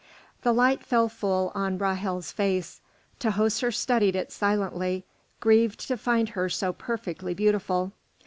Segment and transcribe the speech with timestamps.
[0.41, 2.81] The light fell full on Ra'hel's face.
[3.19, 5.05] Tahoser studied it silently,
[5.39, 7.91] grieved to find her so perfectly beautiful.